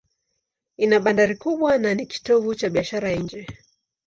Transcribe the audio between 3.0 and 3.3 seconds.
ya